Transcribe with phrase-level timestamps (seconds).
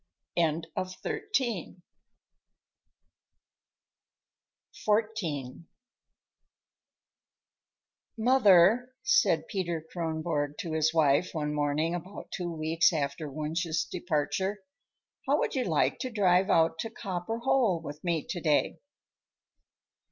[0.35, 1.79] XIV
[8.17, 14.63] "Mother," said Peter Kronborg to his wife one morning about two weeks after Wunsch's departure,
[15.27, 18.79] "how would you like to drive out to Copper Hole with me to day?"